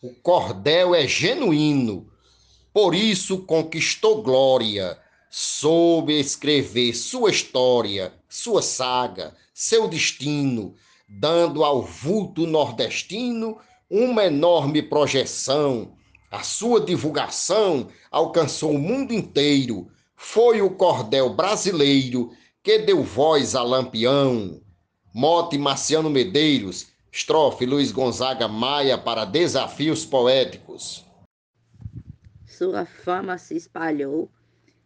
[0.00, 2.06] O cordel é genuíno,
[2.72, 4.96] por isso conquistou glória,
[5.28, 10.76] soube escrever sua história, sua saga, seu destino,
[11.08, 13.58] dando ao vulto nordestino
[13.90, 15.96] uma enorme projeção.
[16.30, 19.88] A sua divulgação alcançou o mundo inteiro.
[20.14, 22.30] Foi o cordel brasileiro
[22.62, 24.60] que deu voz a Lampião.
[25.12, 31.06] Mote Marciano Medeiros, estrofe Luiz Gonzaga Maia para Desafios Poéticos.
[32.46, 34.30] Sua fama se espalhou,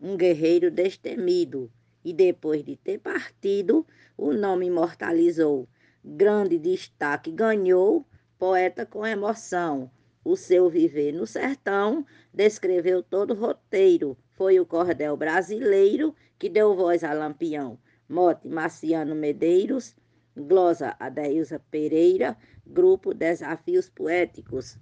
[0.00, 1.70] um guerreiro destemido,
[2.04, 3.86] e depois de ter partido,
[4.16, 5.68] o nome imortalizou.
[6.04, 8.06] Grande destaque ganhou,
[8.38, 9.90] poeta com emoção.
[10.24, 14.16] O seu viver no sertão descreveu todo o roteiro.
[14.32, 17.78] Foi o cordel brasileiro que deu voz a Lampião.
[18.08, 19.96] Mote Marciano Medeiros,
[20.36, 22.36] glosa Adeilza Pereira,
[22.66, 24.78] grupo Desafios Poéticos.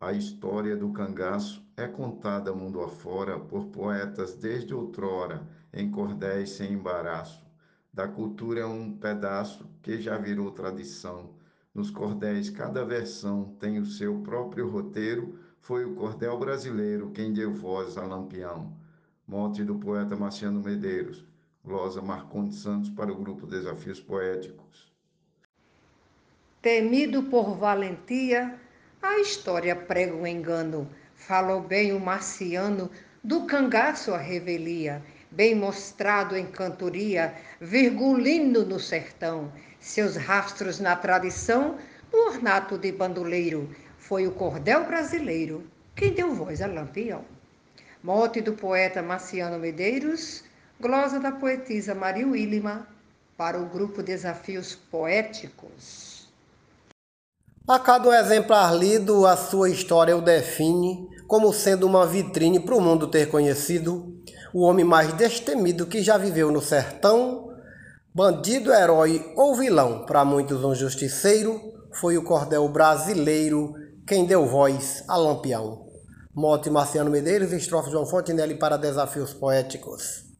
[0.00, 6.72] A história do cangaço é contada mundo afora por poetas desde outrora, em cordéis sem
[6.72, 7.46] embaraço.
[7.92, 11.30] Da cultura é um pedaço que já virou tradição.
[11.74, 15.38] Nos cordéis, cada versão tem o seu próprio roteiro.
[15.60, 18.76] Foi o cordel brasileiro quem deu voz a Lampião.
[19.26, 21.24] Mote do poeta Marciano Medeiros.
[21.64, 24.92] Glosa Marcondes Santos para o grupo Desafios Poéticos.
[26.60, 28.58] Temido por valentia,
[29.00, 30.90] a história prega o engano.
[31.14, 32.90] Falou bem o marciano
[33.22, 41.78] do cangaço à revelia, bem mostrado em cantoria, virgulino no sertão, seus rastros na tradição,
[42.12, 43.70] no ornato de bandoleiro.
[43.96, 47.24] Foi o cordel brasileiro quem deu voz a Lampião.
[48.02, 50.42] Mote do poeta Marciano Medeiros,
[50.82, 52.88] glosa da poetisa Maria Willima,
[53.38, 56.26] para o grupo Desafios Poéticos.
[57.68, 62.80] A cada exemplar lido, a sua história o define como sendo uma vitrine para o
[62.80, 64.12] mundo ter conhecido
[64.52, 67.54] o homem mais destemido que já viveu no sertão.
[68.12, 71.60] Bandido, herói ou vilão, para muitos um justiceiro,
[71.92, 73.72] foi o cordel brasileiro
[74.04, 75.86] quem deu voz a Lampião.
[76.34, 80.31] Mote Marciano Medeiros, estrofe João Fontenelle para Desafios Poéticos.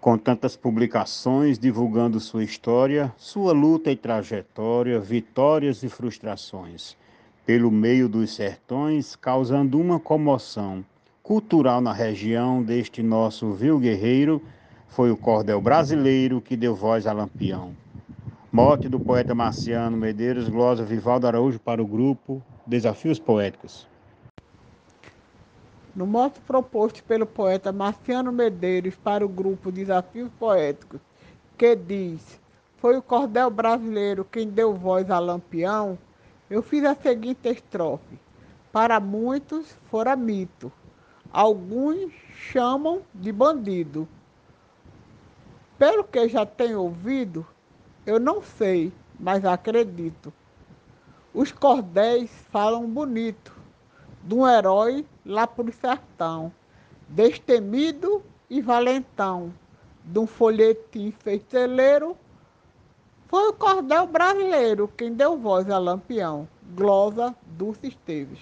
[0.00, 6.96] Com tantas publicações divulgando sua história, sua luta e trajetória, vitórias e frustrações,
[7.44, 10.84] pelo meio dos sertões, causando uma comoção
[11.20, 14.40] cultural na região deste nosso vil guerreiro,
[14.86, 17.74] foi o cordel brasileiro que deu voz a Lampião.
[18.52, 23.88] Mote do poeta Marciano Medeiros, glosa Vivaldo Araújo para o grupo Desafios Poéticos.
[25.98, 31.00] No mote proposto pelo poeta Marciano Medeiros para o grupo Desafios Poéticos,
[31.56, 32.40] que diz:
[32.76, 35.98] Foi o cordel brasileiro quem deu voz a Lampião,
[36.48, 38.16] eu fiz a seguinte estrofe.
[38.70, 40.70] Para muitos fora mito,
[41.32, 42.12] alguns
[42.52, 44.06] chamam de bandido.
[45.76, 47.44] Pelo que já tenho ouvido,
[48.06, 50.32] eu não sei, mas acredito.
[51.34, 53.57] Os cordéis falam bonito
[54.28, 56.52] de um herói lá por sertão,
[57.08, 59.50] destemido e valentão,
[60.04, 62.14] de um folhetim feiteleiro,
[63.26, 68.40] foi o cordel brasileiro quem deu voz a Lampião, glosa Dulce Esteves.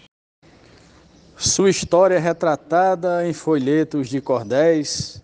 [1.37, 5.23] Sua história é retratada em folhetos de cordéis,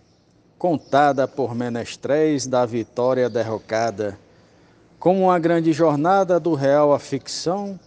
[0.57, 4.17] contada por menestréis da vitória derrocada,
[4.97, 7.77] como uma grande jornada do real à ficção,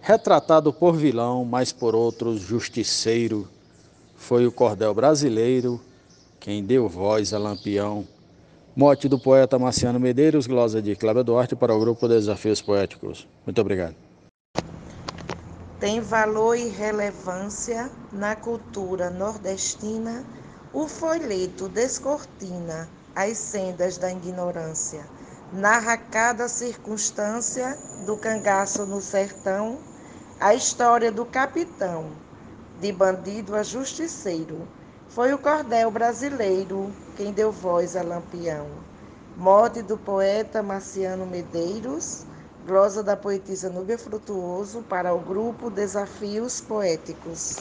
[0.00, 3.48] retratado por vilão, mas por outros justiceiro,
[4.16, 5.80] foi o cordel brasileiro
[6.40, 8.06] quem deu voz a Lampião.
[8.74, 13.26] Mote do poeta Marciano Medeiros, glosa de Cláudio Duarte para o grupo Desafios Poéticos.
[13.44, 13.94] Muito obrigado.
[15.80, 20.24] Tem valor e relevância na cultura nordestina
[20.72, 25.04] o folheto descortina as sendas da ignorância
[25.52, 29.78] narra cada circunstância do cangaço no sertão,
[30.40, 32.12] a história do capitão,
[32.80, 34.68] de bandido a justiceiro.
[35.08, 38.68] Foi o cordel brasileiro quem deu voz a Lampião.
[39.36, 42.24] Mote do poeta Marciano Medeiros,
[42.66, 47.56] glosa da poetisa Núbia Frutuoso para o grupo Desafios Poéticos.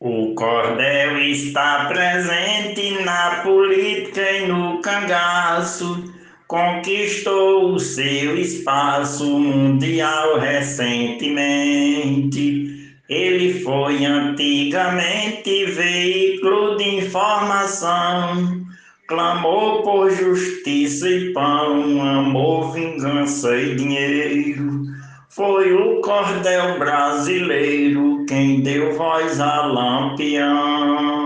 [0.00, 6.19] O cordel está presente na política e no cangaço,
[6.50, 12.90] conquistou o seu espaço mundial recentemente.
[13.08, 18.66] Ele foi antigamente veículo de informação,
[19.06, 24.86] clamou por justiça e pão, amor, vingança e dinheiro.
[25.28, 31.20] Foi o cordel brasileiro quem deu voz a Lampião.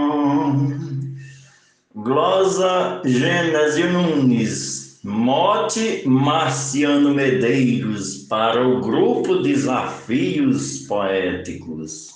[1.95, 4.74] Glosa Gênesio Nunes,
[5.05, 12.15] mote Marciano Medeiros para o grupo Desafios Poéticos.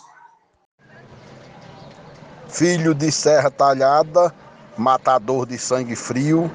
[2.49, 4.35] Filho de Serra Talhada,
[4.79, 6.51] matador de sangue frio,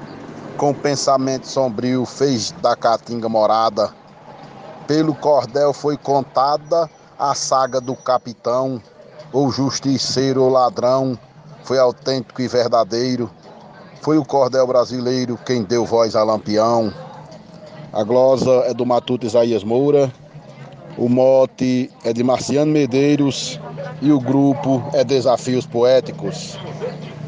[0.56, 3.94] com pensamento sombrio fez da caatinga morada.
[4.88, 8.82] Pelo cordel foi contada a saga do capitão,
[9.32, 11.16] ou justiceiro ou ladrão,
[11.62, 13.30] foi autêntico e verdadeiro.
[14.04, 16.92] Foi o cordel brasileiro quem deu voz a Lampião.
[17.90, 20.12] A glosa é do Matuto Isaías Moura,
[20.98, 23.58] o mote é de Marciano Medeiros
[24.02, 26.58] e o grupo é Desafios Poéticos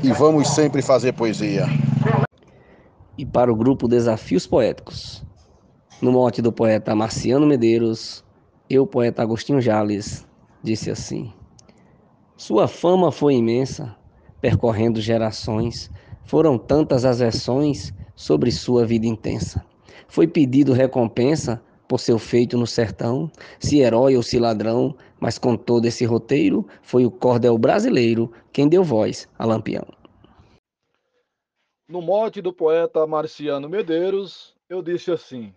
[0.02, 1.64] e vamos sempre fazer poesia.
[3.16, 5.24] E para o grupo Desafios Poéticos,
[6.02, 8.22] no mote do poeta Marciano Medeiros,
[8.68, 10.26] eu, poeta Agostinho Jales,
[10.62, 11.32] disse assim:
[12.36, 13.96] Sua fama foi imensa,
[14.42, 15.90] percorrendo gerações,
[16.26, 19.64] foram tantas as versões sobre sua vida intensa.
[20.08, 23.30] Foi pedido recompensa por seu feito no sertão,
[23.60, 28.68] se herói ou se ladrão, mas com todo esse roteiro, foi o cordel brasileiro quem
[28.68, 29.86] deu voz a Lampião.
[31.88, 35.54] No mote do poeta Marciano Medeiros, eu disse assim: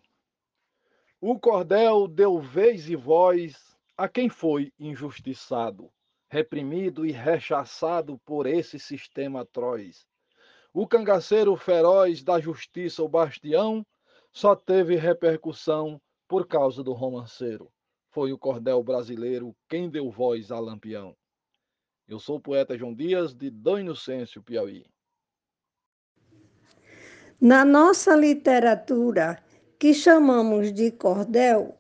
[1.20, 5.90] O cordel deu vez e voz a quem foi injustiçado,
[6.30, 10.09] reprimido e rechaçado por esse sistema atroz.
[10.72, 13.84] O cangaceiro feroz da justiça, o bastião,
[14.32, 17.72] só teve repercussão por causa do romanceiro.
[18.12, 21.16] Foi o cordel brasileiro quem deu voz a Lampião.
[22.08, 24.86] Eu sou o poeta João Dias, de Dom Inocêncio, Piauí.
[27.42, 29.42] Na nossa literatura,
[29.80, 31.76] que chamamos de cordel,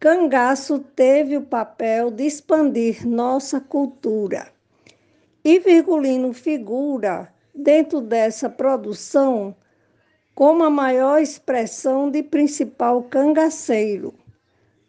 [0.00, 4.52] Cangaço teve o papel de expandir nossa cultura.
[5.44, 9.54] E Virgulino figura, dentro dessa produção,
[10.34, 14.14] como a maior expressão de principal cangaceiro.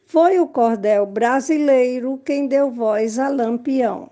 [0.06, 4.10] Foi o cordel brasileiro quem deu voz a Lampião.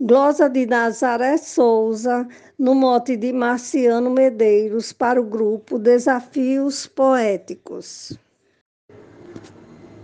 [0.00, 2.26] Glosa de Nazaré Souza,
[2.58, 8.18] no mote de Marciano Medeiros, para o grupo Desafios Poéticos.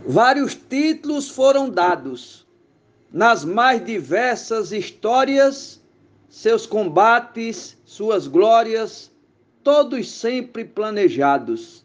[0.07, 2.47] Vários títulos foram dados
[3.11, 5.83] nas mais diversas histórias,
[6.37, 9.11] seus combates, suas glórias,
[9.65, 11.83] todos sempre planejados.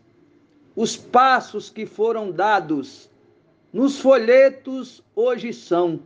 [0.75, 3.09] Os passos que foram dados
[3.71, 6.01] nos folhetos hoje são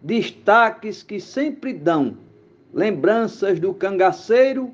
[0.00, 2.16] destaques que sempre dão
[2.72, 4.72] lembranças do cangaceiro.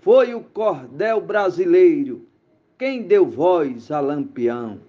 [0.00, 2.26] Foi o cordel brasileiro
[2.76, 4.80] quem deu voz a Lampião.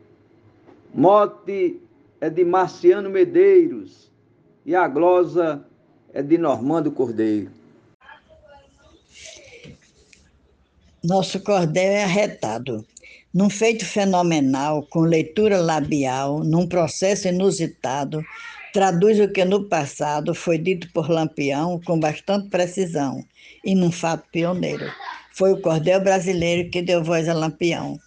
[0.91, 1.79] Mote
[2.19, 4.11] é de Marciano Medeiros
[4.65, 5.63] e a glosa
[6.15, 7.51] é de Normando Cordeiro.
[11.03, 12.85] Nosso cordel é arretado.
[13.33, 18.23] Num feito fenomenal, com leitura labial, num processo inusitado,
[18.73, 23.21] traduz o que no passado foi dito por Lampião com bastante precisão
[23.63, 24.89] e num fato pioneiro.
[25.33, 27.99] Foi o cordel brasileiro que deu voz a Lampião.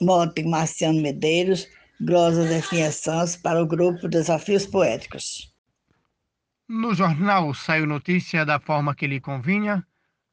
[0.00, 1.68] Mote Marciano Medeiros,
[2.00, 5.49] Glosa Zefinha Santos, para o grupo Desafios Poéticos.
[6.72, 9.84] No jornal saiu notícia da forma que lhe convinha,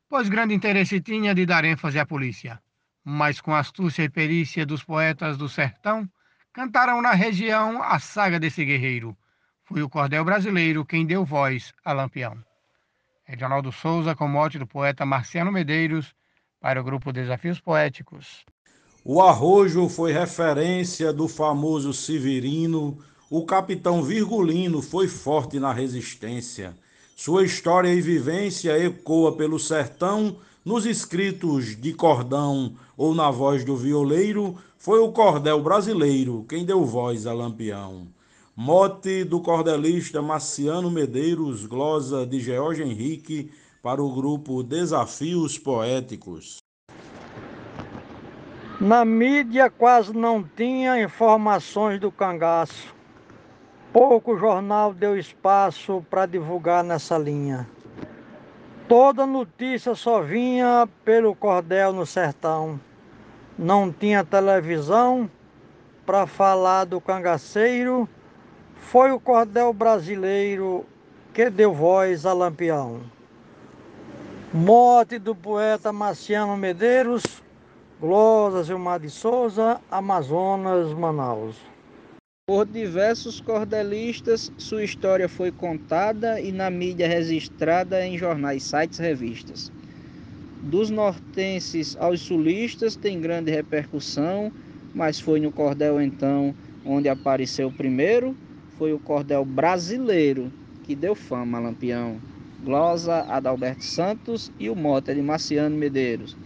[0.08, 2.62] pois grande interesse tinha de dar ênfase à polícia.
[3.04, 6.08] Mas com astúcia e perícia dos poetas do sertão,
[6.54, 9.18] cantaram na região a saga desse guerreiro.
[9.64, 12.38] Foi o cordel brasileiro quem deu voz a Lampião.
[13.28, 16.14] Edinaldo Souza, com mote do poeta Marciano Medeiros,
[16.60, 18.46] para o grupo Desafios Poéticos.
[19.04, 23.04] O arrojo foi referência do famoso Severino.
[23.30, 26.74] O capitão Virgulino foi forte na resistência.
[27.14, 33.76] Sua história e vivência ecoa pelo sertão, nos escritos de cordão ou na voz do
[33.76, 38.08] violeiro, foi o cordel brasileiro quem deu voz a Lampião.
[38.56, 43.52] Mote do cordelista Marciano Medeiros, glosa de George Henrique,
[43.84, 46.60] para o grupo Desafios Poéticos.
[48.80, 52.96] Na mídia quase não tinha informações do cangaço
[53.98, 57.68] pouco jornal deu espaço para divulgar nessa linha.
[58.88, 62.80] Toda notícia só vinha pelo cordel no sertão.
[63.58, 65.28] Não tinha televisão
[66.06, 68.08] para falar do cangaceiro.
[68.76, 70.86] Foi o cordel brasileiro
[71.34, 73.02] que deu voz a Lampião.
[74.54, 77.24] Morte do poeta Marciano Medeiros,
[78.00, 81.77] Glosa Gilmar de Souza, Amazonas, Manaus.
[82.50, 89.70] Por diversos cordelistas, sua história foi contada e na mídia registrada em jornais, sites, revistas.
[90.64, 94.50] Dos nortenses aos sulistas tem grande repercussão,
[94.94, 98.34] mas foi no cordel então onde apareceu primeiro,
[98.78, 100.50] foi o cordel brasileiro
[100.84, 102.22] que deu fama a Lampião.
[102.64, 106.38] Glosa Adalberto Santos e o mote de Marciano Medeiros.